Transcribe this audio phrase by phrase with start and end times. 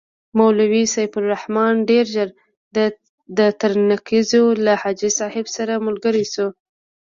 [0.37, 2.29] مولوي سیف الرحمن ډېر ژر
[3.37, 6.47] د ترنګزیو له حاجي صاحب سره ملګری شو.